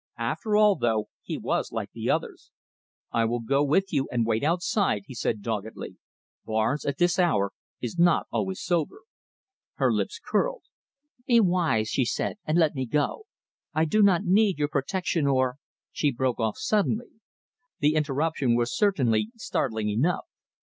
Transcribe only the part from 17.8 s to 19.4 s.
interruption was certainly